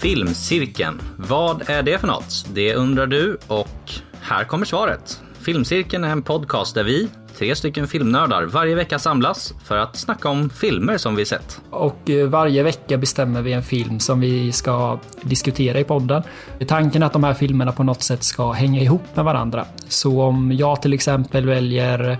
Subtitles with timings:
[0.00, 1.00] Filmcirkeln.
[1.16, 2.46] Vad är det för något?
[2.54, 5.22] Det undrar du och här kommer svaret.
[5.40, 10.28] Filmcirkeln är en podcast där vi, tre stycken filmnördar, varje vecka samlas för att snacka
[10.28, 11.60] om filmer som vi sett.
[11.70, 16.22] Och eh, varje vecka bestämmer vi en film som vi ska diskutera i podden.
[16.68, 19.66] Tanken är att de här filmerna på något sätt ska hänga ihop med varandra.
[19.88, 22.18] Så om jag till exempel väljer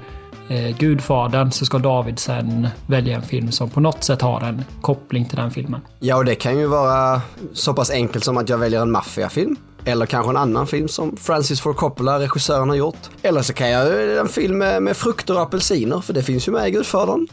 [0.49, 4.65] eh, Gudfadern så ska David sen välja en film som på något sätt har en
[4.81, 5.81] koppling till den filmen.
[5.99, 7.23] Ja, och det kan ju vara
[7.53, 9.57] så pass enkelt som att jag väljer en maffiafilm.
[9.85, 12.99] Eller kanske en annan film som Francis Ford Coppola, regissören, har gjort.
[13.23, 16.53] Eller så kan jag en film med, med frukter och apelsiner, för det finns ju
[16.53, 17.27] med i Gudfadern.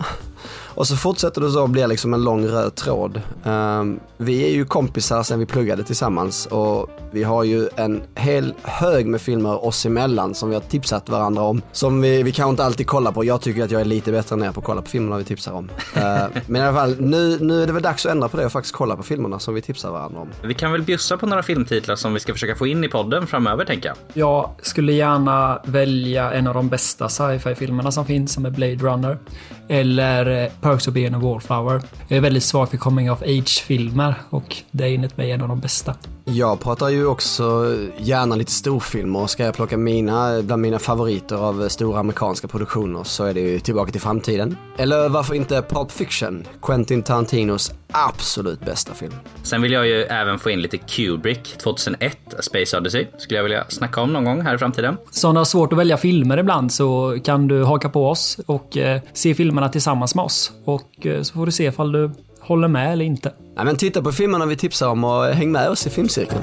[0.75, 3.21] Och så fortsätter det så och blir liksom en lång röd tråd.
[3.43, 8.53] Um, vi är ju kompisar sen vi pluggade tillsammans och vi har ju en hel
[8.63, 11.61] hög med filmer oss emellan som vi har tipsat varandra om.
[11.71, 13.25] Som vi, vi kanske inte alltid kollar på.
[13.25, 15.23] Jag tycker att jag är lite bättre än er på att kolla på filmerna vi
[15.23, 15.69] tipsar om.
[15.97, 16.02] Uh,
[16.47, 18.52] men i alla fall, nu, nu är det väl dags att ändra på det och
[18.52, 20.30] faktiskt kolla på filmerna som vi tipsar varandra om.
[20.44, 23.28] Vi kan väl bjussa på några filmtitlar som vi ska försöka få in i podden
[23.28, 23.97] framöver, tänker jag.
[24.13, 28.75] Jag skulle gärna välja en av de bästa sci-fi filmerna som finns, som är Blade
[28.75, 29.17] Runner.
[29.67, 31.81] Eller eh, Perks of being a Wallflower.
[32.08, 35.47] Jag är väldigt svag för coming of age-filmer och det är enligt mig en av
[35.47, 35.95] de bästa.
[36.23, 41.35] Jag pratar ju också gärna lite storfilmer och ska jag plocka mina, bland mina favoriter
[41.35, 44.57] av stora amerikanska produktioner så är det ju Tillbaka till framtiden.
[44.77, 49.13] Eller varför inte Pulp Fiction, Quentin Tarantinos absolut bästa film.
[49.43, 53.43] Sen vill jag ju även få in lite Kubrick, 2001, A Space Odyssey, skulle jag
[53.43, 54.97] vilja snacka om någon gång här i framtiden.
[55.11, 58.39] Så om du har svårt att välja filmer ibland så kan du haka på oss
[58.45, 60.51] och eh, se filmerna tillsammans med oss.
[60.66, 63.33] Och eh, så får du se ifall du håller med eller inte.
[63.55, 66.41] Ja, men titta på filmerna vi tipsar om och häng med oss i filmcirkeln.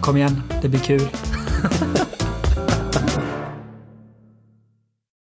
[0.00, 1.02] Kom igen, det blir kul.